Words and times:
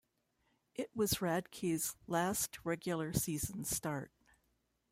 It 0.73 0.89
was 0.95 1.19
Radke's 1.21 1.95
last 2.07 2.57
regular 2.65 3.13
season 3.13 3.63
start. 3.65 4.11